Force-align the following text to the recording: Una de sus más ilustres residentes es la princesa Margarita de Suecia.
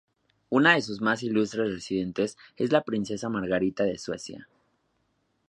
Una 0.49 0.73
de 0.73 0.81
sus 0.81 0.99
más 0.99 1.21
ilustres 1.21 1.67
residentes 1.69 2.35
es 2.55 2.71
la 2.71 2.81
princesa 2.83 3.29
Margarita 3.29 3.83
de 3.83 3.99
Suecia. 3.99 4.47